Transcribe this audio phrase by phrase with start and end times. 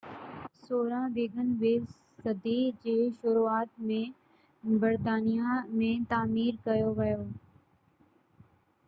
[0.75, 2.55] wagon ways 16 صدي
[2.85, 3.99] جي شروعات ۾
[4.85, 7.21] برطانيا ۾ تعمير ڪيو ويو